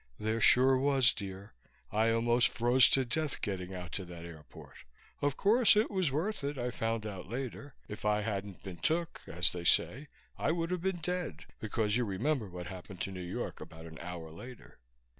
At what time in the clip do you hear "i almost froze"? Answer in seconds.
1.91-2.89